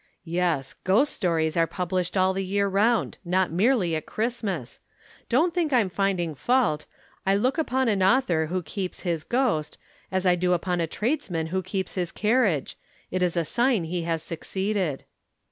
[0.23, 0.73] '""Yes.
[0.83, 4.79] Ghost stories are published all the year round not merely at Christmas.
[5.29, 6.87] Don't think I'm finding fault.
[7.23, 9.77] I look upon an author who keeps his ghost,
[10.11, 12.79] as I do on a tradesmen who keeps his carriage.
[13.11, 15.03] It is a sign he has succeeded."